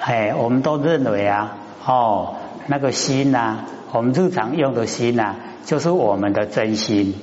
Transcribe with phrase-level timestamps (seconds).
[0.00, 5.34] 哎，我们都认为啊，哦，那个心呐，我们日常用的心呐，
[5.66, 7.14] 就是我们的真心。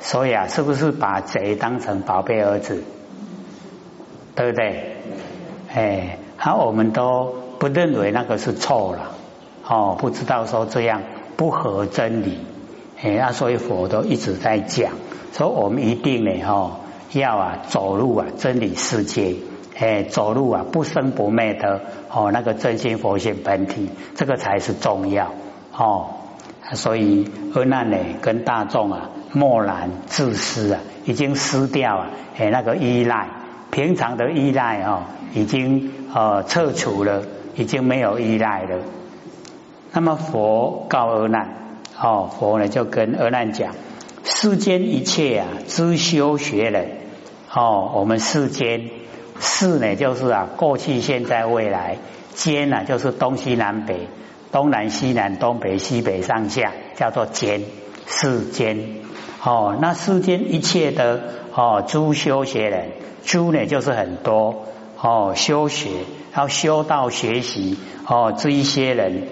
[0.00, 2.84] 所以啊，是不是把贼当成宝贝儿子？
[4.34, 4.96] 对不对？
[5.74, 9.12] 哎，好，我们都不认为那个是错了，
[9.66, 11.00] 哦，不知道说这样
[11.36, 12.38] 不合真理。
[13.02, 14.92] 哎，那所以佛都一直在讲，
[15.32, 16.72] 说我们一定呢，哦，
[17.12, 19.36] 要啊走入啊真理世界，
[19.78, 21.80] 哎，走路啊不生不灭的
[22.10, 25.32] 哦那个真心佛性本体，这个才是重要
[25.76, 26.10] 哦。
[26.72, 29.10] 所以阿难呢跟大众啊。
[29.32, 33.28] 漠然自私啊，已经失掉啊，哎，那个依赖，
[33.70, 35.02] 平常的依赖哦，
[35.34, 37.22] 已经呃撤除了，
[37.54, 38.78] 已经没有依赖了。
[39.92, 41.50] 那么佛告阿难，
[42.00, 43.74] 哦，佛呢就跟阿难讲，
[44.24, 46.92] 世间一切啊，知修学人，
[47.52, 48.88] 哦，我们世间
[49.40, 51.98] 世呢就是啊，过去、现在、未来，
[52.34, 54.08] 间呢就是东西南北，
[54.52, 57.62] 东南西南，东北西北上下，叫做间
[58.06, 58.78] 世间。
[59.42, 61.20] 哦，那世间一切的
[61.54, 62.90] 哦，诸修学人，
[63.24, 64.64] 诸呢就是很多
[65.00, 65.90] 哦，修学
[66.34, 69.28] 要修道学习哦，这一些人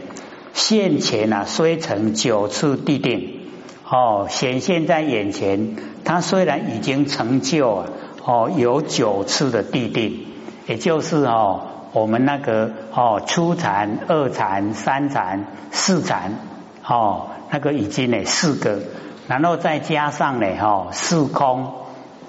[0.53, 3.41] 现前啊，虽成九次地定
[3.89, 7.87] 哦，显现在眼前，他虽然已经成就啊
[8.25, 10.27] 哦，有九次的地定，
[10.67, 11.61] 也就是哦，
[11.93, 16.39] 我们那个哦，初禅、二禅、三禅、四禅
[16.87, 18.79] 哦，那个已经呢四个。
[19.27, 21.73] 然后再加上呢，哈，四空，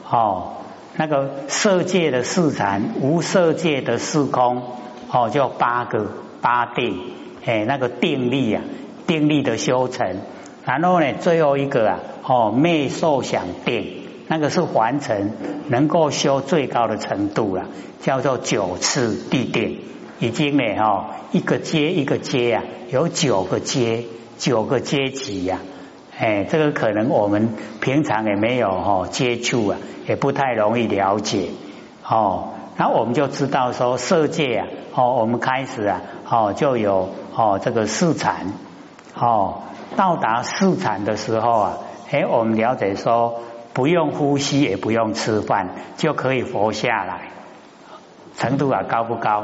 [0.10, 0.54] 哦，
[0.96, 4.64] 那个色界的四禅，无色界的四空，
[5.12, 6.08] 哦，叫八个
[6.42, 7.00] 八定，
[7.46, 8.62] 哎，那个定力啊，
[9.08, 10.18] 定力的修成。
[10.64, 15.32] 然后呢，最后一个啊，哦，灭受想定，那个是完成
[15.68, 17.66] 能够修最高的程度了，
[18.02, 19.82] 叫做九次地定，
[20.20, 24.04] 已经呢，哈，一个阶一个阶啊，有九个阶，
[24.38, 25.60] 九个阶级呀。
[26.18, 27.50] 哎，这个可能我们
[27.82, 29.78] 平常也没有哈接触啊，
[30.08, 31.50] 也不太容易了解
[32.08, 32.50] 哦。
[32.78, 38.54] 那我们就知道说色界啊，哦，我们开始啊，哦，就有哦这个四禅
[39.14, 39.62] 哦，
[39.98, 41.78] 到达四禅的时候啊，
[42.10, 43.42] 哎，我们了解说
[43.76, 47.28] 不用呼吸也不用吃饭就可以活下来，
[48.38, 49.44] 程度啊高不高？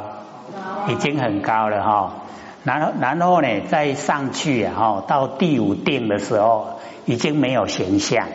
[0.88, 2.14] 已经很高了哈。
[2.64, 8.28] 然后，然后呢，再上去啊，哈，到第五定的时候，已经没有形象，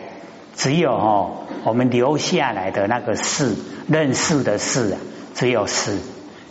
[0.55, 1.31] 只有哦，
[1.63, 3.55] 我们留下来的那个事，
[3.87, 4.97] 认识的事啊，
[5.33, 5.97] 只有事，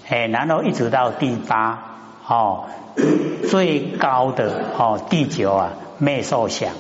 [0.09, 1.84] 哎，然后一直到第八，
[2.27, 2.65] 哦，
[3.49, 6.73] 最高的哦，第九啊，灭受想，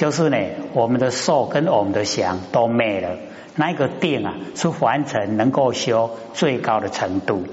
[0.00, 0.38] 就是呢，
[0.72, 3.18] 我们的受跟我们的想都灭了，
[3.54, 7.44] 那个定啊，是完成能够修最高的程度。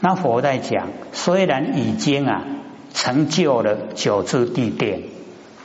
[0.00, 2.44] 那佛在讲，虽然已经啊
[2.92, 5.04] 成就了九次地定，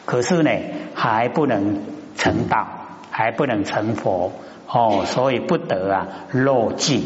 [0.05, 0.49] 可是呢
[0.93, 1.81] 还不能
[2.15, 2.65] 成道，
[3.11, 4.31] 还不能成佛
[4.65, 7.03] 哦，所以不得啊落尽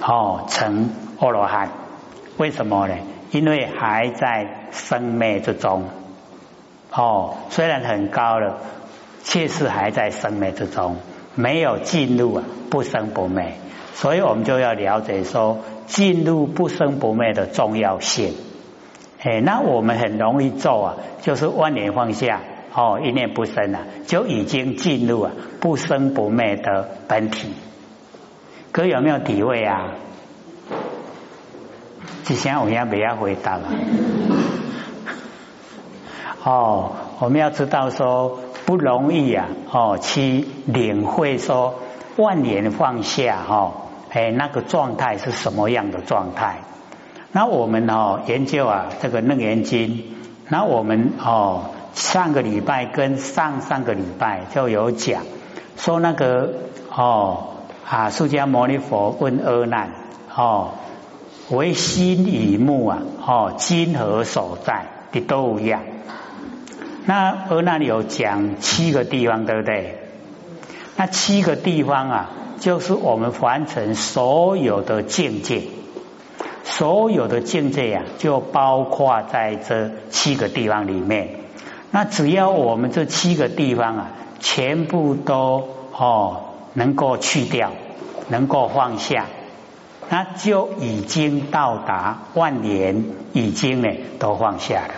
[0.00, 1.70] 哦成阿罗汉。
[2.36, 2.94] 为什么呢？
[3.32, 5.86] 因为还在生灭之中
[6.96, 8.58] 哦，虽然很高了，
[9.24, 10.96] 却是还在生灭之中，
[11.34, 13.54] 没有进入啊不生不灭。
[13.94, 15.58] 所以我们就要了解说。
[15.86, 18.32] 进入不生不灭的重要性，
[19.20, 22.40] 哎，那我们很容易做啊，就是万念放下，
[22.74, 27.52] 哦，一念不生啊，就已经进入啊不生不灭的本体。
[28.72, 29.92] 哥有没有体会啊？
[32.24, 33.68] 之前我要不要回答了？
[36.44, 41.74] 哦，我们要知道说不容易啊，哦，去领会说
[42.16, 43.72] 万年放下，哈。
[44.10, 46.58] 哎，那个状态是什么样的状态？
[47.32, 50.04] 那我们哦研究啊这个楞严经，
[50.48, 55.22] 那我们哦上个礼拜跟上上个礼拜就有讲
[55.76, 56.52] 说那个
[56.94, 57.54] 哦
[57.90, 59.90] 啊释迦牟尼佛问阿难
[60.32, 60.74] 哦
[61.50, 65.80] 为心以目啊哦今何所在的都一样。
[67.06, 69.98] 那阿难有讲七个地方对不对？
[70.96, 72.30] 那七个地方啊。
[72.60, 75.64] 就是我们凡尘所有的境界，
[76.62, 81.28] 所有的境界呀，就包括在这七个地方里面。
[81.90, 87.72] 那只要我们这七个地方啊，全部都哦能够去掉，
[88.28, 89.26] 能够放下，
[90.08, 93.04] 那就已经到达万年，
[93.34, 94.94] 已经呢都放下了。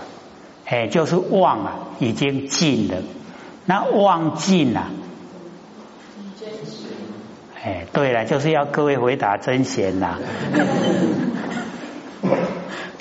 [0.67, 2.97] 哎，就是忘啊，已经尽了。
[3.65, 4.91] 那忘尽啊。
[7.63, 10.19] 哎，对了，就是要各位回答真贤呐。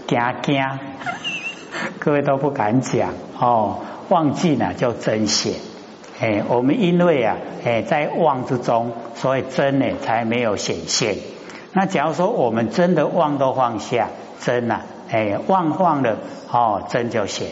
[0.08, 0.64] 惊惊，
[2.00, 3.80] 各位都不敢讲哦。
[4.10, 5.54] 忘记了就真显，
[6.20, 11.16] 哎，我们因为啊，哎，在忘之中，所以真呢才没有显现。
[11.74, 14.10] 那假如说我们真的忘都放下，
[14.40, 16.18] 真呐，哎，忘放了，
[16.52, 17.50] 哦，真就显，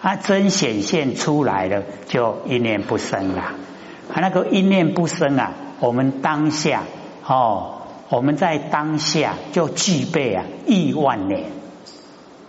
[0.00, 3.42] 啊，真显现出来了，就一念不生了。
[4.12, 6.82] 啊，那个一念不生啊，我们当下，
[7.26, 11.44] 哦，我们在当下就具备啊亿万年，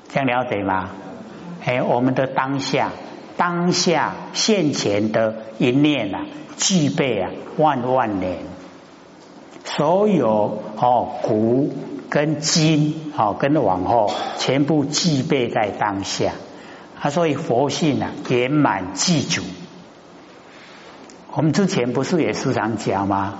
[0.09, 0.89] 这样了解吗？
[1.65, 2.92] 哎，我们的当下。
[3.38, 6.25] 当下现前的一念啊，
[6.56, 8.38] 具备啊万万年，
[9.65, 11.74] 所有哦古
[12.16, 16.32] 跟今哦跟往后全部具备在当下，
[17.02, 19.42] 啊所以佛性啊圆满具足。
[21.34, 23.40] 我们之前不是也时常讲吗？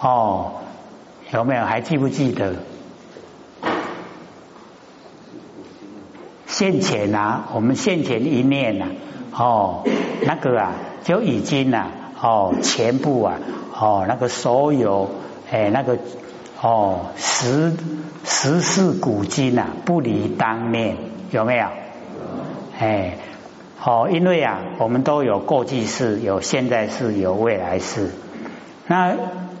[0.00, 0.52] 哦
[1.30, 2.54] 有没有还记不记得？
[6.46, 8.88] 现前啊，我们现前一念啊。
[9.36, 9.84] 哦，
[10.22, 10.72] 那个啊，
[11.02, 11.88] 就已经呐，
[12.22, 13.34] 哦，全部啊，
[13.78, 15.10] 哦，那个所有，
[15.50, 15.98] 哎，那个，
[16.64, 17.74] 哦，十
[18.24, 20.96] 十世古今呐，不离当面，
[21.30, 21.66] 有没有？
[22.78, 23.18] 哎，
[23.84, 28.08] 哦，因为啊，我们都有过去式，有现在式，有未来式。
[28.86, 29.14] 那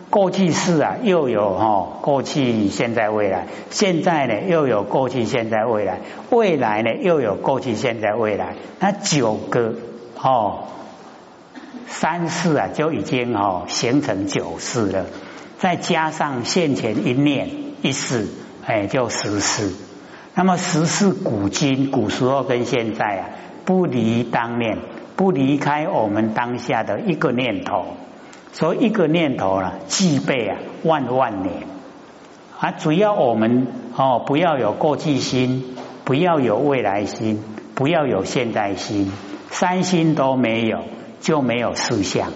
[0.08, 3.48] 过去式啊，又有哈，过去、现在、未来。
[3.68, 6.00] 现在呢，又有过去、现在、未来。
[6.30, 8.54] 未来呢，又有过去、现在、未来。
[8.80, 9.74] 那九个
[10.22, 10.60] 哦，
[11.86, 15.04] 三世啊，就已经哦形成九世了。
[15.58, 17.48] 再加上现前一念
[17.82, 18.26] 一世，
[18.66, 19.72] 哎，就十世。
[20.34, 23.28] 那么十世古今，古时候跟现在啊，
[23.64, 24.78] 不离当念，
[25.16, 27.86] 不离开我们当下的一个念头。
[28.52, 31.54] 所以一个念头呢，具备啊万万年
[32.58, 33.66] 啊，只要我们
[33.96, 37.42] 哦不要有过去心，不要有未来心，
[37.74, 39.10] 不要有现在心，
[39.50, 40.84] 三心都没有，
[41.20, 42.32] 就没有四相。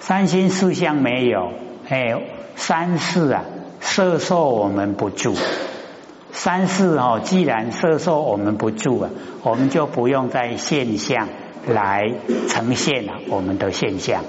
[0.00, 1.52] 三心四相没有，
[1.88, 2.14] 哎，
[2.56, 3.44] 三世啊
[3.80, 5.36] 摄受我们不住。
[6.32, 9.10] 三世哦，既然摄受我们不住啊，
[9.42, 11.28] 我们就不用在现象
[11.66, 12.12] 来
[12.48, 14.22] 呈现了我们的现象。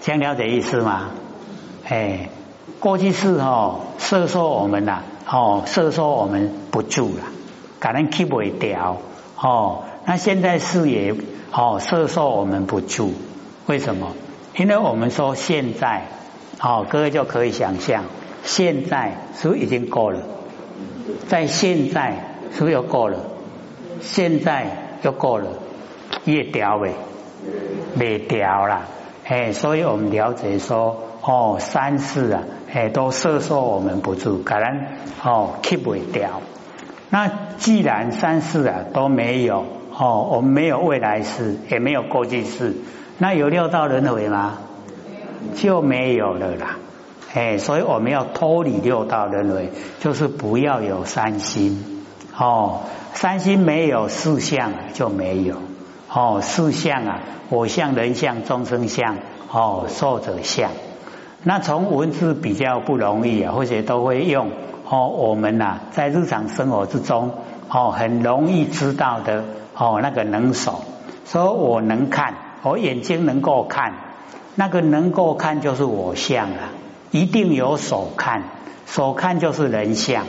[0.00, 1.10] 这样了解意思吗？
[1.86, 2.30] 哎，
[2.80, 7.24] 过去式哦，摄受我们呐，哦，摄受我们不住了，
[7.78, 8.98] 可能 keep 不掉
[9.40, 9.84] 哦。
[10.04, 11.14] 那现在是也
[11.52, 13.12] 哦，摄受我们不住，
[13.66, 14.14] 为什么？
[14.56, 16.08] 因为我们说现在，
[16.60, 18.04] 哦，各位就可以想象，
[18.42, 20.20] 现在是不是已经够了？
[21.28, 23.18] 在现在是不是又够了？
[24.00, 24.66] 现在
[25.02, 25.48] 又够了，
[26.24, 26.92] 越掉呗，
[27.94, 28.82] 没掉了。
[29.26, 32.42] 哎，所以我们了解说，哦，三世啊，
[32.72, 34.86] 哎，都摄受我们不住，可能
[35.22, 36.40] 哦，keep 不掉。
[37.10, 39.64] 那既然三世啊都没有，
[39.96, 42.74] 哦，我们没有未来世，也没有过去世，
[43.18, 44.58] 那有六道轮回吗？
[45.54, 46.76] 就没有了啦。
[47.34, 52.04] 哎，所以我们要脱离六道轮回，就是不要有三心。
[52.36, 52.80] 哦，
[53.12, 55.56] 三心没有四相就没有。
[56.08, 59.16] 哦，四相啊，我相、人相、众生相，
[59.50, 60.70] 哦，寿者相。
[61.42, 64.50] 那从文字比较不容易啊，或者都会用
[64.88, 67.32] 哦，我们呐在日常生活之中
[67.68, 69.44] 哦，很容易知道的
[69.76, 70.84] 哦，那个能手，
[71.26, 73.92] 说我能看，我眼睛能够看，
[74.54, 76.70] 那个能够看就是我相了，
[77.10, 78.44] 一定有手看，
[78.86, 80.24] 手看就是人相。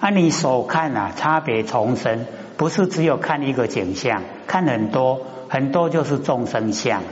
[0.00, 2.26] 啊，你手看啊，差别重生。
[2.56, 7.08] 不是只有看一个景象，看很多很多就是众生相了。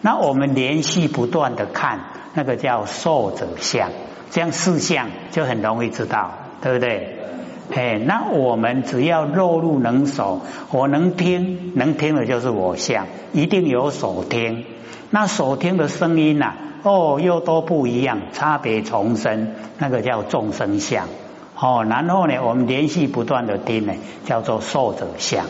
[0.00, 2.00] 那我们连续不断的看，
[2.34, 3.90] 那个叫受者相，
[4.30, 7.18] 这样四相就很容易知道，对不对？
[7.74, 14.64] 哎，那我们只要肉入能手，我能听，能听的就是我相，一定有手听。
[15.10, 21.08] 那所听的声音呐，哦，又都不一样，差别重生，那个叫众生相。
[21.58, 23.94] 哦，然后呢，我们连续不断的听呢，
[24.24, 25.46] 叫做受者相。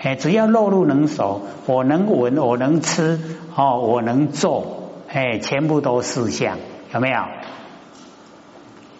[0.00, 3.20] 哎，只要肉入能熟，我能闻，我能吃，
[3.54, 6.58] 哦，我能做，哎，全部都是相，
[6.92, 7.18] 有没有？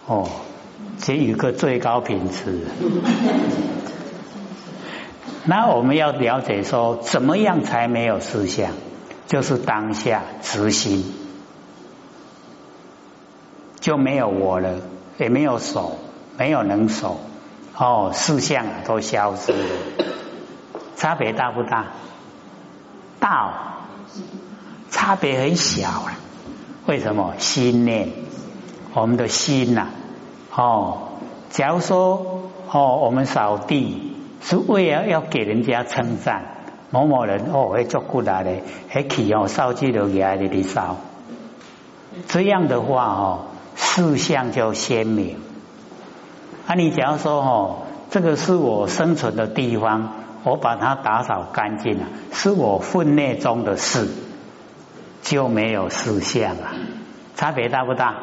[0.06, 0.28] 哦，
[0.98, 2.60] 这有个最高品质。
[5.44, 8.70] 那我们要了解说，怎么样才没有思想？
[9.26, 11.04] 就是当下执行，
[13.80, 14.80] 就没有我了，
[15.18, 15.98] 也没有手。
[16.36, 17.20] 没有能手
[17.78, 19.68] 哦，四相都消失了，
[20.96, 21.92] 差别大不大？
[23.20, 23.54] 大，
[24.90, 26.18] 差别很小啊。
[26.86, 27.34] 为什么？
[27.38, 28.08] 心念，
[28.94, 29.86] 我们的心呐，
[30.52, 31.10] 哦，
[31.50, 36.53] 假如说哦，我们扫地是为了要给人家称赞，
[36.90, 40.96] 某某人哦会做过来的，还起哦烧起了来的里扫，
[42.28, 43.38] 这样的话哦，
[43.74, 45.38] 事相就鲜明。
[46.66, 47.78] 啊，你假如说哦，
[48.10, 50.12] 这个是我生存的地方，
[50.44, 54.08] 我把它打扫干净了，是我分内中的事，
[55.22, 56.72] 就没有事相了，
[57.34, 58.14] 差别大不大？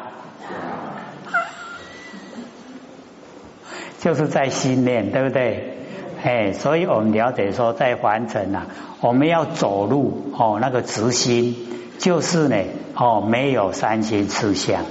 [4.00, 5.81] 就是在心念，对不对？
[6.24, 8.68] 哎，所以我们了解说，在凡尘啊，
[9.02, 11.56] 我们要走路哦，那个直心，
[11.98, 12.58] 就是呢
[12.96, 14.84] 哦，没有三心四相，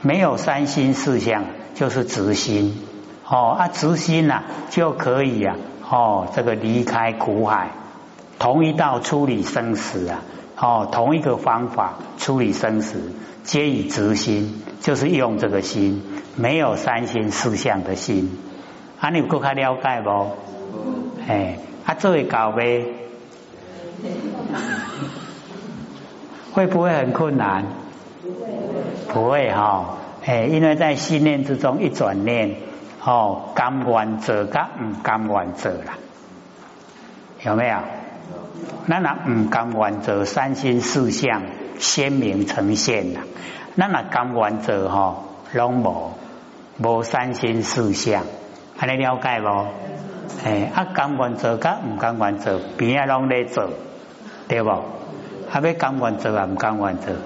[0.00, 2.82] 没有三心四相，就是直心
[3.28, 5.56] 哦啊，直心呐就可以啊
[5.90, 7.72] 哦，这个离开苦海，
[8.38, 10.22] 同一道处理生死啊
[10.56, 13.12] 哦，同一个方法处理生死，
[13.44, 16.02] 皆以直心，就是用这个心。
[16.34, 18.38] 没有三心四相的心，
[18.98, 20.30] 啊，你有够开了解不？
[21.28, 22.84] 哎，啊，这位搞呗，
[26.52, 27.64] 会不会很困难？
[29.12, 32.56] 不会哈，哎，因为在信念之中一转念，
[33.04, 35.94] 哦，甘愿者跟唔甘愿者啦，
[37.44, 37.78] 有没有？
[38.86, 41.42] 那那唔甘愿者三心四相
[41.78, 43.20] 鲜明呈现啦，
[43.74, 45.16] 那那甘愿者哈，
[45.52, 46.12] 拢无。
[46.78, 48.24] 无三心四相，
[48.78, 49.46] 安尼了解不？
[50.44, 53.68] 诶，啊，甘愿做甲唔甘愿做，边啊拢咧做，
[54.48, 54.70] 对不？
[54.70, 54.82] 啊，
[55.62, 57.14] 要甘愿做啊，唔甘愿做。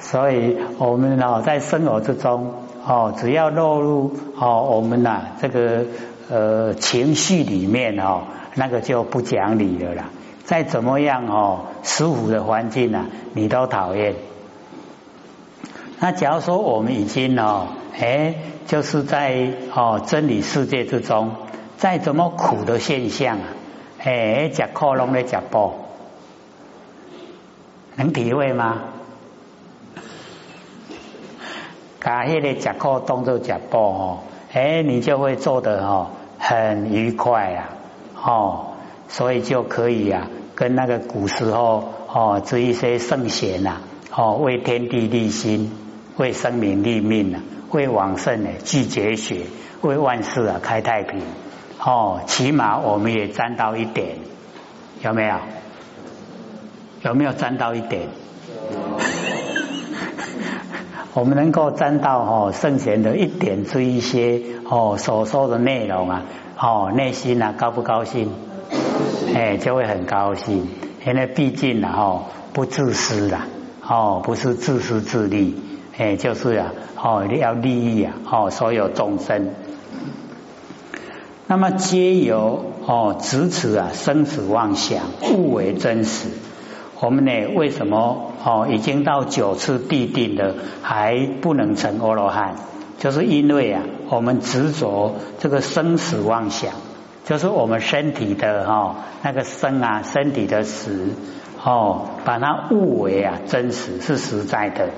[0.00, 2.54] 所以，我们哦，在生活之中
[2.86, 5.84] 哦，只要落入哦，我们呐这个
[6.30, 8.22] 呃情绪里面哦，
[8.54, 10.04] 那个就不讲理了啦。
[10.44, 14.14] 再怎么样哦，舒服的环境呐，你都讨厌。
[16.00, 18.34] 那假如说我们已经哦，哎，
[18.66, 21.30] 就是在哦真理世界之中，
[21.76, 23.46] 再怎么苦的现象啊，
[24.02, 25.74] 哎，吃苦拢咧吃饱，
[27.96, 28.82] 能体会吗？
[32.00, 34.18] 把迄个吃苦当做吃饱哦，
[34.52, 36.08] 哎，你就会做的哦
[36.38, 37.70] 很愉快啊，
[38.20, 38.66] 哦，
[39.08, 43.80] 所以就可以啊，跟那个古时候哦这一些圣贤呐，
[44.14, 45.70] 哦为天地立心。
[46.16, 47.40] 为生民立命啊，
[47.74, 49.46] 为往圣呢聚绝学，
[49.82, 51.20] 为万事啊开太平。
[51.80, 54.18] 哦，起码我们也沾到一点，
[55.02, 55.34] 有没有？
[57.02, 58.06] 有没有沾到一点？
[61.14, 64.40] 我们能够沾到哦圣贤的一点这一些
[64.70, 66.22] 哦所说的内容啊，
[66.56, 68.30] 哦内心啊高不高兴？
[69.34, 70.68] 哎，就会很高兴，
[71.04, 73.48] 因为毕竟啊哦不自私啦，
[73.86, 75.60] 哦不是自私自利。
[75.96, 79.50] 哎，就是啊，哦，要利益啊，哦，所有众生，
[81.46, 86.28] 那么皆由哦，执持啊，生死妄想，误为真实。
[87.00, 92.56] 我们呢，为什么哦，已经到九次地定了，还不能成阿罗汉？
[92.98, 96.72] 就是因为啊，我们执着这个生死妄想，
[97.24, 101.10] 就是我们身体的哈那个生啊，身体的死
[101.62, 104.88] 哦，把它误为啊真实，是实在的。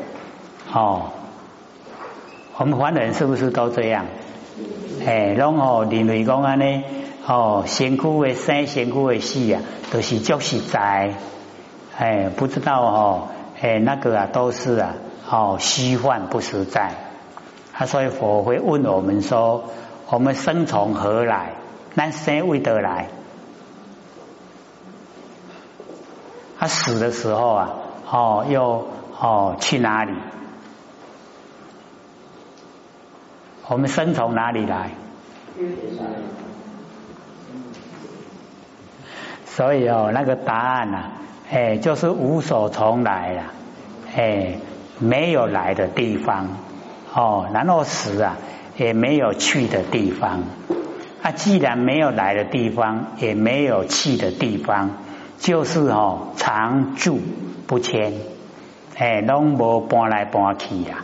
[0.73, 1.11] 哦，
[2.57, 4.07] 我们凡人是不是都这样？
[5.07, 6.83] 哎，拢哦认为讲安尼
[7.27, 9.61] 哦，辛苦的生，辛苦的死啊，
[9.93, 11.15] 都是足实在。
[11.97, 13.29] 哎，不知道哦，
[13.61, 14.95] 哎，那个啊，都是啊，
[15.31, 16.95] 哦，虚幻不实在。
[17.73, 19.65] 啊，所以佛会问我们说：
[20.09, 21.53] 我们生从何来？
[21.95, 23.09] 那生为得来？
[26.59, 27.75] 他死的时候啊，
[28.11, 28.89] 哦，又
[29.21, 30.13] 哦去哪里？
[33.69, 34.91] 我们生从哪里来？
[39.47, 40.99] 所以哦，那个答案呐，
[41.51, 43.43] 哎，就是无所从来了，
[44.15, 44.59] 哎，
[44.99, 46.49] 没有来的地方
[47.15, 48.37] 哦，然后死啊，
[48.77, 50.45] 也没有去的地方。
[51.23, 54.91] 啊，既然没有来的地方，也没有去的地方，
[55.39, 57.19] 就是哦，常住
[57.67, 58.13] 不迁，
[58.97, 60.99] 哎，拢无搬来搬去呀，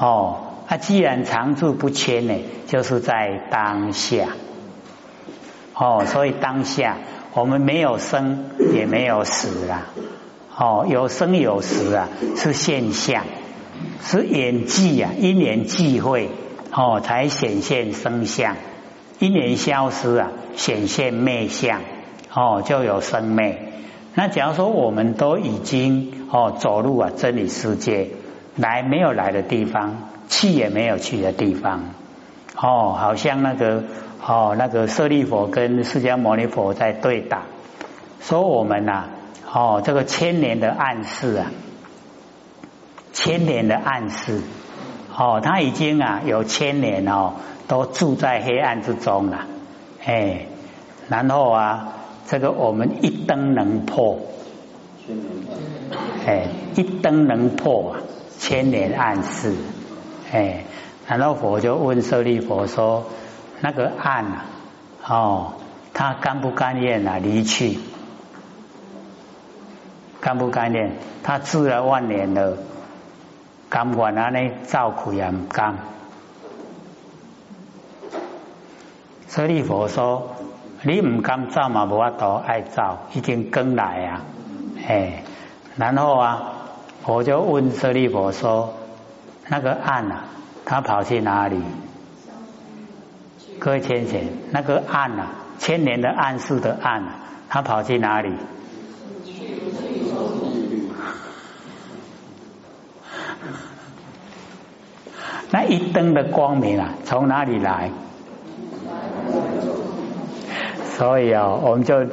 [0.00, 0.46] 哦。
[0.70, 2.34] 他既然常住不迁呢，
[2.68, 4.28] 就是在当下。
[5.74, 6.98] 哦，所以当下
[7.34, 9.88] 我们没有生也没有死啊。
[10.56, 13.24] 哦，有生有死啊，是现象，
[14.00, 16.28] 是演技啊，因缘际会
[16.70, 18.54] 哦，才显现生相。
[19.18, 21.80] 因缘消失啊，显现灭相
[22.32, 23.72] 哦，就有生灭。
[24.14, 28.10] 那假如说我们都已经哦走入啊真理世界，
[28.54, 30.04] 来没有来的地方。
[30.30, 31.90] 去也没有去的地方。
[32.56, 33.84] 哦，好像那个
[34.26, 37.42] 哦，那个舍利佛跟释迦牟尼佛在对打，
[38.20, 39.04] 说我们呐，
[39.50, 41.50] 哦，这个千年的暗示啊，
[43.12, 44.42] 千年的暗示，
[45.16, 47.34] 哦，他已经啊有千年哦，
[47.66, 49.46] 都住在黑暗之中了，
[50.04, 50.46] 哎，
[51.08, 51.94] 然后啊，
[52.26, 54.18] 这个我们一灯能破，
[56.26, 56.46] 哎，
[56.76, 58.00] 一灯能破啊，
[58.38, 59.54] 千年暗示，
[60.32, 60.64] 哎。
[61.06, 63.06] 然后佛就问舍利佛说
[63.60, 64.44] ：“那个岸啊，
[65.04, 65.54] 哦，
[65.92, 67.80] 他甘不甘愿啊离去？
[70.20, 70.96] 甘不甘愿？
[71.24, 72.58] 他住了万年了，
[73.68, 74.30] 甘愿啊？
[74.30, 75.78] 呢造苦也唔甘。”
[79.26, 80.36] 舍利佛说
[80.82, 84.22] ：“你唔甘造嘛，无法度爱造，已经跟来啊。”
[84.86, 85.24] 哎，
[85.76, 86.52] 然后啊，
[87.04, 88.74] 我就问舍利佛说
[89.50, 90.24] ：“那个暗啊？”
[90.64, 91.60] 他跑去哪里？
[93.58, 94.20] 各位先生，
[94.52, 97.02] 那个暗啊，千年的暗示的暗，
[97.48, 98.32] 他跑去哪里？
[105.50, 107.90] 那一灯的光明啊，从哪里来？
[110.96, 112.06] 所以啊，我们就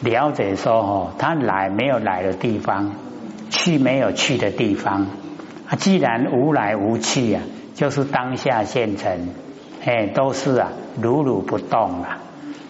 [0.00, 2.94] 了解说哦，他来没有来的地方，
[3.50, 5.06] 去没有去的地方。
[5.68, 7.42] 啊，既然无来无去啊。
[7.74, 9.28] 就是当下现成，
[9.84, 12.18] 哎，都是啊，如如不动啊，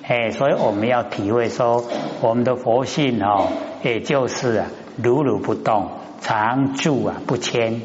[0.06, 1.82] 哎，所以我们要体会说，
[2.20, 3.48] 我们的佛性哦，
[3.82, 4.66] 也就是啊，
[5.02, 5.88] 如如不动，
[6.20, 7.80] 常住啊，不迁，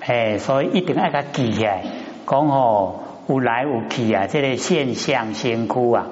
[0.00, 1.84] 哎，所以一定要它记起来，
[2.26, 2.94] 讲哦，
[3.28, 6.06] 有来有去啊，这个现象先枯啊，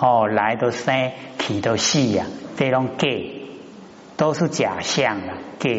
[0.00, 2.24] 哦，来都生，去都死啊，
[2.56, 3.08] 这种假，
[4.16, 5.70] 都是假象啊，假，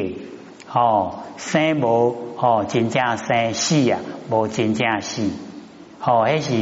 [0.74, 2.16] 哦，生无。
[2.42, 4.00] 哦，真正生死啊，
[4.30, 5.30] 无真正死。
[6.02, 6.54] 哦，迄是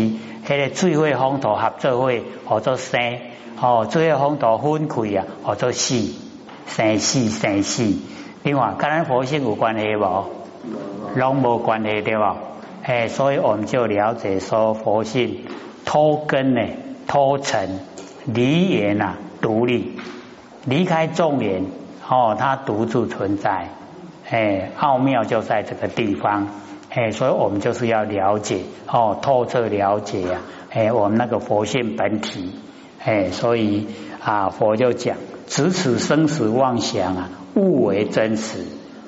[0.47, 2.99] 迄个最会风土合作会，合作生。
[3.62, 5.95] 哦，最会风土分开啊，合作死，
[6.65, 7.93] 生死生死。
[8.41, 10.25] 另外，跟咱佛性有关系无？
[11.15, 12.38] 拢无关系对吧？
[12.84, 15.45] 哎，所以我们就了解说，佛性
[15.86, 16.62] 脱根呢，
[17.05, 17.79] 脱尘
[18.25, 19.99] 离缘啊，独立，
[20.65, 21.65] 离开众缘，
[22.10, 23.69] 哦，它独自存在。
[24.29, 26.49] 哎，奥妙就在这个地方，
[26.89, 32.51] 哎，所以我们就是要了解哦，透彻了解呀，哎，我们那个佛性本体，
[33.01, 33.87] 哎，所以
[34.21, 35.15] 啊，佛就讲，
[35.47, 38.65] 只此生死妄想啊，误为真实，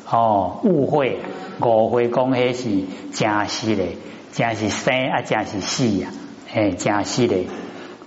[0.09, 1.17] 哦，误会，
[1.61, 2.69] 误会讲迄是
[3.11, 3.83] 真实的，
[4.31, 6.07] 真是生啊，真是死呀，
[6.53, 7.45] 哎，真实的，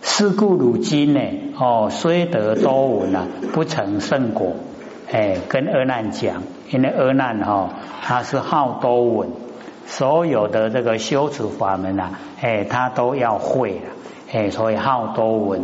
[0.01, 1.21] 是故如今呢，
[1.59, 4.55] 哦，虽得多闻啊，不成圣果。
[5.13, 7.69] 哎，跟阿难讲，因为阿难哈，
[8.01, 9.29] 他是好多闻，
[9.85, 13.91] 所有的这个修持法门啊，哎，他都要会了，
[14.33, 15.61] 哎，所以好多闻。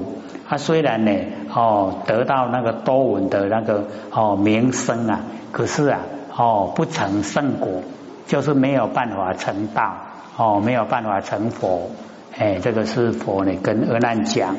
[0.47, 1.13] 他虽然呢，
[1.55, 6.01] 哦，得到那个多闻的那个哦名声啊，可是啊，
[6.37, 7.83] 哦，不成圣果，
[8.27, 9.97] 就是没有办法成道，
[10.37, 11.91] 哦，没有办法成佛。
[12.37, 14.57] 哎，这个是佛呢，跟阿难讲。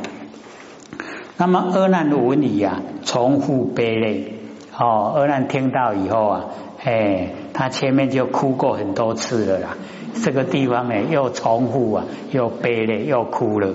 [1.38, 4.38] 那么阿难闻你呀，重复悲泪。
[4.80, 6.46] 哦，二难听到以后啊，
[6.86, 9.76] 哎，他前面就哭过很多次了啦。
[10.24, 13.74] 这个地方呢，又重复啊，又悲了，又哭了。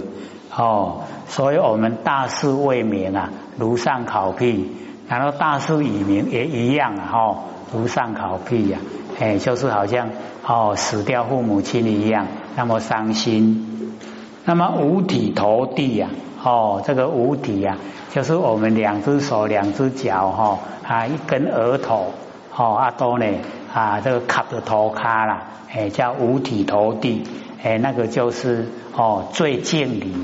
[0.57, 4.65] 哦，所以我们大事未明啊，如上考辟；
[5.07, 7.37] 然后大事已明也一样啊，哈，
[7.73, 8.79] 如上考辟呀。
[9.21, 10.09] 哎，就是好像
[10.47, 13.99] 哦，死掉父母亲一样，那么伤心。
[14.47, 16.09] 那么五体投地呀，
[16.43, 17.77] 哦，这个五体呀。
[18.15, 22.15] 就是我们两只手、两只脚，哈啊，一根额头，
[22.57, 23.27] 哦，阿多呢
[23.75, 25.43] 啊，这个卡的头卡啦，
[25.75, 27.25] 哎，叫五体投地，
[27.61, 30.15] 哎，那个就是哦最近离，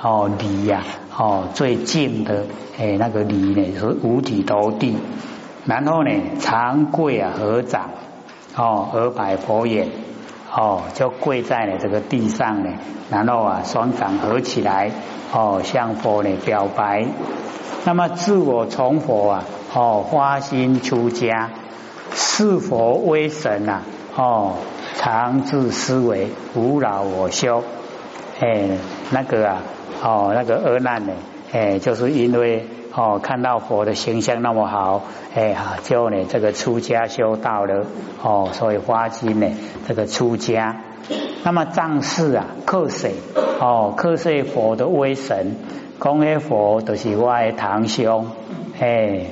[0.00, 0.84] 哦离呀，
[1.18, 2.44] 哦最近的，
[2.78, 4.96] 哎，那个离呢是五体投地，
[5.66, 7.90] 然后呢长跪啊合掌，
[8.54, 9.88] 哦合百佛眼，
[10.54, 12.70] 哦就跪在了这个地上呢，
[13.10, 14.90] 然后啊双掌合起来。
[15.34, 17.06] 哦，向佛呢表白，
[17.86, 21.48] 那么自我从佛啊，哦，花心出家，
[22.12, 23.80] 是佛威神呐，
[24.14, 24.56] 哦，
[24.98, 27.64] 常自思维，无扰我修，
[28.40, 28.76] 哎，
[29.10, 29.62] 那个啊，
[30.02, 31.14] 哦，那个阿难呢，
[31.50, 35.02] 哎，就是因为哦，看到佛的形象那么好，
[35.34, 37.86] 哎哈，就呢这个出家修道了，
[38.22, 39.46] 哦，所以花心呢
[39.88, 40.76] 这个出家。
[41.42, 43.14] 那么藏士啊，克谁？
[43.60, 45.56] 哦，克谁佛的威神？
[46.00, 48.26] 讲诶佛都是我的堂兄，
[48.78, 49.26] 哎，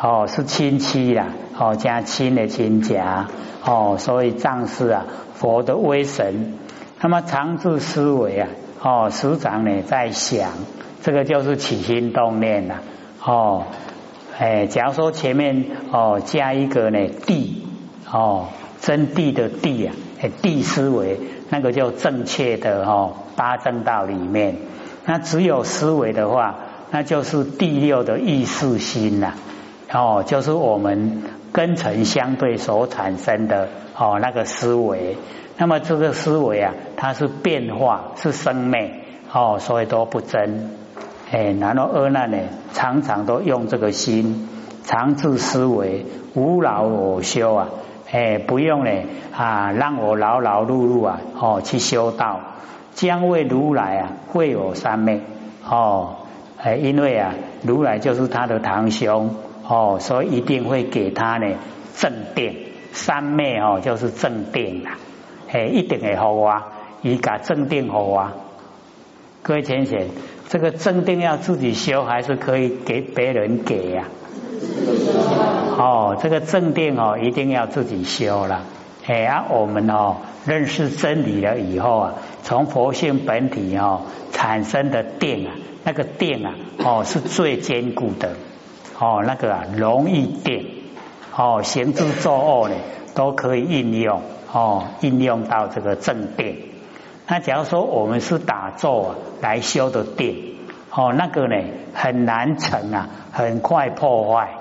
[0.00, 3.26] 哦是亲戚啦，哦，加亲的亲家
[3.64, 6.58] 哦，所以藏是啊佛的威神。
[7.00, 8.48] 那么常住思维啊，
[8.82, 10.50] 哦，时常呢在想，
[11.02, 12.76] 这个就是起心动念呐，
[13.22, 13.64] 哦，
[14.38, 17.66] 哎，假如说前面哦加一个呢地
[18.10, 18.48] 哦，
[18.80, 19.94] 真谛的谛啊，
[20.42, 24.56] 谛思维，那个就正确的哦八正道里面，
[25.04, 26.56] 那只有思维的话，
[26.90, 29.34] 那就是第六的意识心呐，
[29.92, 35.18] 哦，就是我们根尘相对所产生的哦那个思维。
[35.58, 38.90] 那么这个思维啊，它是变化，是生灭
[39.30, 40.70] 哦，所以都不真。
[41.30, 42.38] 哎，然后阿难呢，
[42.72, 44.48] 常常都用这个心，
[44.84, 47.68] 常自思维，无劳我修啊，
[48.10, 48.90] 哎，不用呢
[49.32, 52.40] 啊，让我劳劳碌碌啊，哦，去修道，
[52.94, 55.20] 将为如来啊，会有三昧
[55.68, 56.16] 哦，
[56.58, 59.36] 哎，因为啊，如来就是他的堂兄
[59.68, 61.54] 哦，所以一定会给他呢
[61.96, 62.56] 正定
[62.92, 64.98] 三昧哦，就是正定啊。
[65.52, 66.68] 哎，一定会好啊！
[67.02, 68.34] 以家正定好啊！
[69.42, 70.06] 各位浅浅，
[70.50, 74.08] 这个正定要自己修，还是可以给别人给呀？
[75.78, 78.62] 哦，这个正定哦，一定要自己修了。
[79.06, 88.32] 哎啊，我们哦认识真理了以后啊，从佛性本体哦产生的定啊，那个定啊哦是最坚固的
[88.98, 90.66] 哦，那个啊容易定
[91.36, 92.74] 哦，行住坐卧呢
[93.14, 94.20] 都可以应用。
[94.52, 96.69] 哦，应用到这个正定。
[97.30, 100.56] 那假如说我们是打坐来修的定，
[100.90, 101.56] 哦，那个呢
[101.94, 104.54] 很难成啊，很快破坏。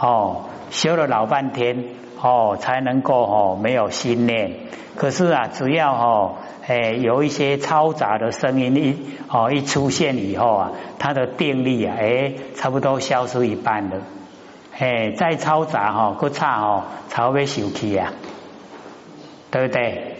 [0.00, 1.84] 哦，修了老半天，
[2.18, 4.52] 哦，才能够哦没有心念。
[4.96, 6.36] 可是啊，只要哦，
[6.66, 13.98] 哎有一些嘈杂的声音一哦一出现以后啊，它的定力啊，哎差不多消失一半了。
[14.78, 18.14] 哎，再嘈杂哈，不差哦，才会受气啊。
[19.50, 20.16] 对不对？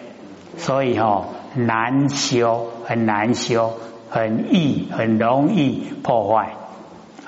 [0.58, 1.24] 所以哦，
[1.56, 3.72] 难修，很难修，
[4.10, 6.52] 很易，很容易破坏。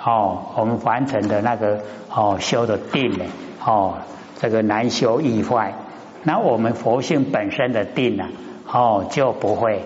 [0.05, 1.81] 哦，我们完成的那个
[2.15, 3.25] 哦，修的定呢？
[3.65, 3.95] 哦，
[4.39, 5.75] 这个难修易坏。
[6.23, 8.27] 那我们佛性本身的定呢？
[8.71, 9.83] 哦，就不会。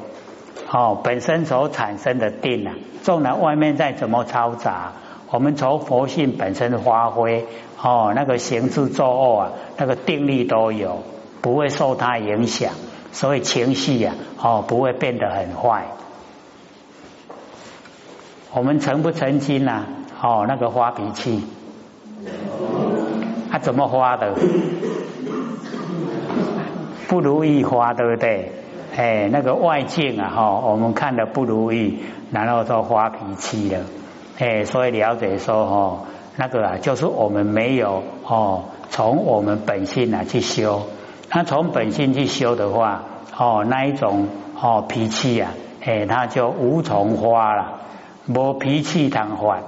[0.70, 4.92] 哦，本身所产生的定呢，纵然外面再怎么嘈杂，
[5.31, 7.46] 我们从佛性本身的发挥，
[7.81, 11.02] 哦，那个行住坐卧啊，那个定力都有。
[11.40, 12.72] 不会受它影响，
[13.12, 15.87] 所以情绪呀，哦，不会变得很坏。
[18.55, 19.85] 我们曾不曾经呐，
[20.20, 21.44] 哦，那个发脾气，
[23.51, 24.35] 他怎么发的？
[27.09, 28.53] 不如意发，对不对？
[28.96, 31.98] 哎，那个外境啊，哈，我们看的不如意，
[32.31, 33.85] 然后就发脾气了。
[34.38, 36.01] 哎，所以了解说，哦，
[36.37, 40.83] 那个啊，就是我们没有哦，从我们本性啊去修。
[41.35, 43.05] 他从本性去修的话，
[43.38, 44.29] 哦，那一种
[44.61, 47.81] 哦脾气呀，哎，他就无从发了，
[48.27, 49.61] 没脾气谈发。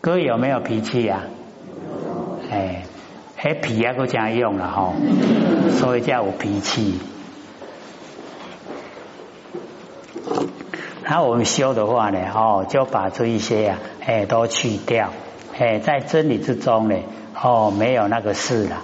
[0.00, 1.20] 哥有没有脾气呀？
[2.50, 2.82] 哎，
[3.36, 4.92] 哎脾也够这样用了哈，
[5.78, 6.98] 所以叫我脾气。
[11.04, 15.10] 那我们修的话呢，哦，就把这一些呀，哎，都去掉，
[15.62, 16.96] 哎，在真理之中呢。
[17.40, 18.82] 哦，没有那个事了，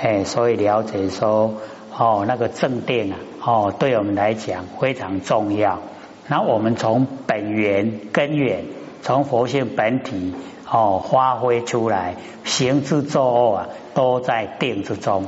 [0.00, 1.54] 哎，所以了解说，
[1.98, 5.80] 哦，那个正定啊，哦，对我们来讲非常重要。
[6.28, 8.64] 那我们从本源根源，
[9.02, 10.32] 从佛性本体
[10.70, 12.14] 哦发挥出来，
[12.44, 15.26] 行之作恶啊，都在定之中，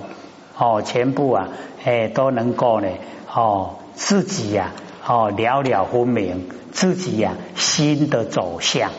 [0.56, 1.48] 哦，全部啊，
[1.84, 2.88] 哎，都能够呢，
[3.34, 4.70] 哦，自己呀，
[5.04, 8.92] 哦，了了分明，自己呀，心的走向。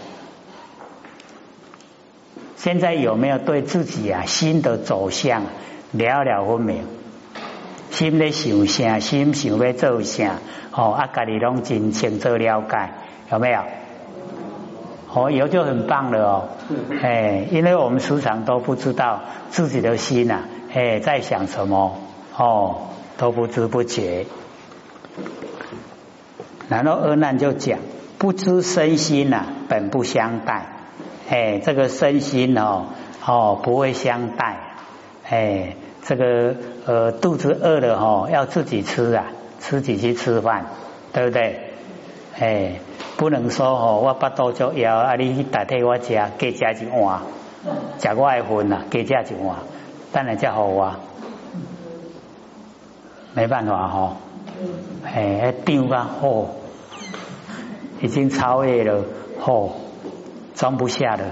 [2.63, 5.43] 现在有没有对自己啊心的走向
[5.91, 6.85] 了了分明？
[7.91, 8.99] 心在想啥？
[8.99, 10.35] 心想要做啥？
[10.71, 12.89] 哦，啊，家己拢真清楚了解，
[13.29, 13.59] 有没有？
[15.13, 16.49] 哦，有就很棒了哦。
[17.01, 21.99] 哎，因为我们时常都不知道自己的心呐，哎，在想什么？
[22.37, 22.77] 哦，
[23.17, 24.25] 都不知不觉。
[26.69, 27.79] 然后阿难就讲，
[28.17, 30.67] 不知身心呐，本不相待。
[31.33, 32.89] 哎，这个身心哦
[33.25, 34.75] 哦不会相待，
[35.27, 39.25] 哎，这个呃肚子饿了哈要自己吃啊，
[39.57, 40.67] 自己去吃饭，
[41.11, 41.71] 对不对？
[42.37, 42.75] 哎，
[43.17, 47.21] 不能说哦我巴肚就要啊你去代替我吃，给加一碗，
[47.97, 49.57] 吃我的份呐，给加一碗，
[50.11, 50.99] 当然才好啊，
[53.33, 54.17] 没办法哈，
[55.03, 56.45] 哎，丢啊哦，
[58.01, 59.03] 已经超越了
[59.43, 59.71] 哦。
[60.63, 61.25] 装不下的，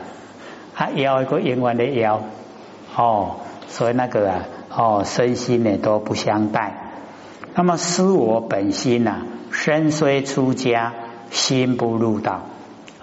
[0.76, 2.22] 他腰一个永远的腰。
[2.98, 3.38] 哦，
[3.70, 4.40] 所以那个啊
[4.70, 6.74] 哦身心呢都不相待。
[7.56, 9.22] 那么失我本心呐，
[9.54, 10.92] 身虽出家，
[11.32, 12.42] 心不入道。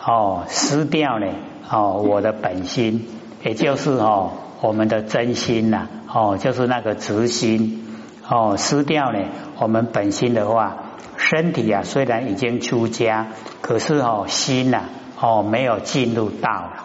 [0.04, 1.28] 哦，失掉呢
[1.70, 3.06] 哦我的本心，
[3.42, 7.86] 也就是哦我们的真心呐哦就是那个直心。
[8.28, 9.20] 哦失掉呢
[9.58, 10.76] 我们本心的话，
[11.16, 13.28] 身体啊虽然已经出家，
[13.62, 14.82] 可是哦心呐
[15.20, 16.84] 哦没有进入道了。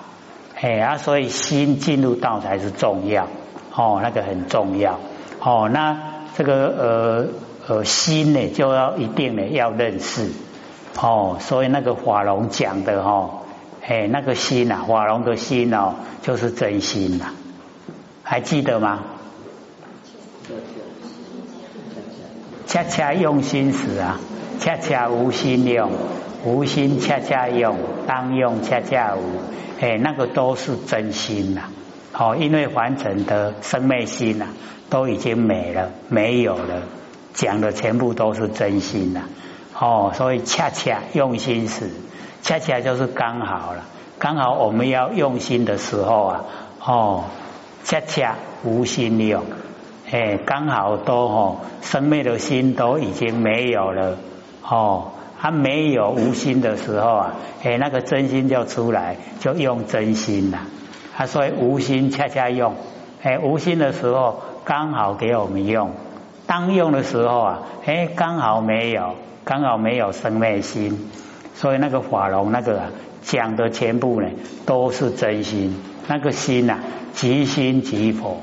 [0.59, 3.27] 哎啊，所以心进入道才是重要
[3.75, 4.99] 哦，那个很重要
[5.39, 5.69] 哦。
[5.71, 5.97] 那
[6.37, 7.31] 这个
[7.67, 10.31] 呃呃心呢，就要一定呢要认识
[10.99, 11.37] 哦。
[11.39, 13.41] 所以那个法龙讲的哦，
[13.85, 17.25] 哎那个心呐，法龙的心哦，就是真心呐，
[18.23, 19.03] 还记得吗？
[22.65, 24.19] 恰恰用心时啊，
[24.59, 25.91] 恰恰无心用，
[26.45, 29.21] 无心恰恰用，当用恰恰无。
[29.79, 31.63] 哎，那个都是真心呐！
[32.13, 34.47] 哦，因为凡尘的生昧心呐，
[34.89, 36.83] 都已经没了，没有了，
[37.33, 39.21] 讲的全部都是真心呐！
[39.77, 41.89] 哦，所以恰恰用心时，
[42.41, 43.83] 恰恰就是刚好了，
[44.19, 46.43] 刚好我们要用心的时候啊，
[46.85, 47.23] 哦，
[47.83, 49.43] 恰恰无心用，
[50.09, 54.17] 哎，刚好都哦，生昧的心都已经没有了，
[54.65, 55.07] 哦。
[55.43, 57.33] 他没有无心的时候啊，
[57.65, 60.59] 哎，那个真心就出来，就用真心了。
[61.17, 62.75] 他所以无心恰恰用，
[63.21, 65.91] 哎，无心的时候刚好给我们用，
[66.47, 71.11] 当用的时候啊，哎，刚好没有，刚好没有生灭心，
[71.55, 72.83] 所以那个法龙那个
[73.21, 74.29] 讲的全部呢
[74.65, 75.75] 都是真心，
[76.07, 76.77] 那个心呐，
[77.11, 78.39] 即心即佛，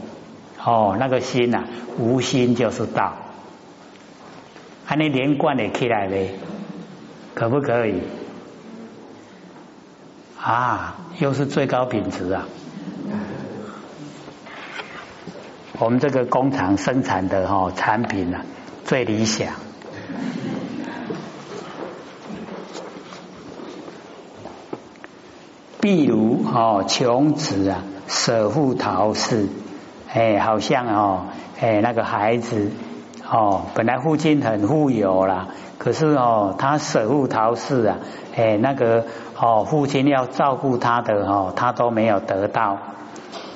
[0.62, 1.64] 哦，那个心呐，
[1.98, 3.14] 无心就是道，
[4.84, 6.28] 还能连贯的起来呗。
[7.34, 8.02] 可不可以？
[10.42, 12.46] 啊，又是最高品质啊！
[15.78, 18.42] 我们这个工厂生产的哈产品啊，
[18.84, 19.48] 最理想。
[25.82, 29.46] 譬如哦，穷子啊，舍父逃逝，
[30.08, 31.26] 哎，好像哦，
[31.60, 32.70] 哎，那个孩子
[33.30, 35.48] 哦，本来父亲很富有啦。
[35.82, 37.96] 可是哦，他舍父逃逝啊，
[38.36, 39.06] 哎，那个
[39.40, 42.76] 哦，父亲要照顾他的哦，他都没有得到。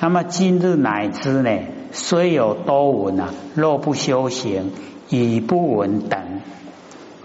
[0.00, 1.50] 那么今日乃知呢，
[1.92, 4.72] 虽有多闻啊，若不修行，
[5.10, 6.18] 以不闻等。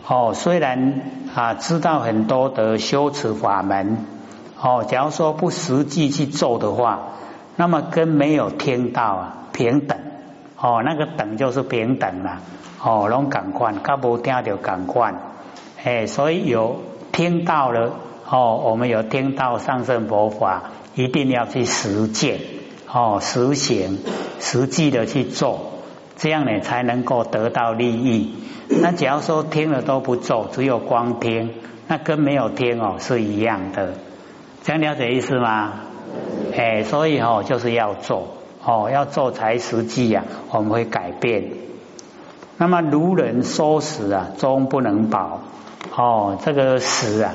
[0.06, 1.02] 哦，虽然
[1.34, 4.06] 啊知道很多的修持法门，
[4.62, 7.14] 哦，假如说不实际去做的话，
[7.56, 9.98] 那么跟没有听到啊平等。
[10.60, 12.40] 哦，那个等就是平等了。
[12.82, 15.16] 哦，拢感官，噶无听到感官，
[15.84, 17.92] 哎，所以有听到了，
[18.30, 22.40] 哦，我们有听到上圣佛法，一定要去实践，
[22.90, 24.00] 哦，实行，
[24.40, 25.74] 实际的去做，
[26.16, 28.36] 这样呢才能够得到利益。
[28.82, 31.52] 那假如说听了都不做，只有光听，
[31.88, 33.96] 那跟没有听哦是一样的，
[34.64, 35.74] 这样了解意思吗？
[36.56, 41.52] 哎，所以哦就是要做，哦要做才实际呀，我们会改变。
[42.62, 45.40] 那么如人说食啊，终不能保
[45.96, 46.38] 哦。
[46.44, 47.34] 这个死啊，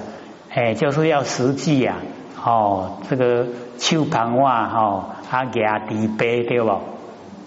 [0.53, 1.97] 哎，就是要实际啊，
[2.45, 3.47] 哦，这个
[3.79, 6.79] 手旁话哦，阿牙地背对不？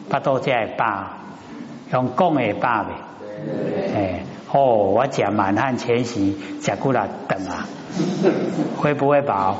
[0.10, 1.18] 巴多才会罢，
[1.94, 2.90] 用讲会罢呗。
[3.96, 4.64] 哎，哦，
[4.96, 7.68] 我讲满汉全席，讲过来等啊，
[8.82, 9.58] 会不会饱？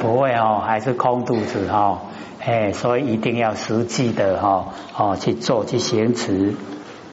[0.00, 1.98] 不会哦，还是空肚子哦。
[2.42, 6.54] 哎，所以一定要实际的哈哦去做去行持。